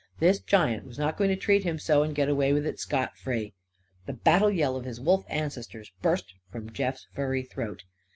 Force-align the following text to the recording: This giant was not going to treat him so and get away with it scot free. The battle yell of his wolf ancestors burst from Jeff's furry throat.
This 0.17 0.39
giant 0.39 0.83
was 0.87 0.97
not 0.97 1.15
going 1.15 1.29
to 1.29 1.35
treat 1.35 1.63
him 1.63 1.77
so 1.77 2.01
and 2.01 2.15
get 2.15 2.27
away 2.27 2.53
with 2.53 2.65
it 2.65 2.79
scot 2.79 3.15
free. 3.17 3.53
The 4.07 4.13
battle 4.13 4.49
yell 4.49 4.75
of 4.75 4.83
his 4.85 4.99
wolf 4.99 5.25
ancestors 5.29 5.91
burst 6.01 6.33
from 6.51 6.73
Jeff's 6.73 7.05
furry 7.13 7.43
throat. 7.43 7.83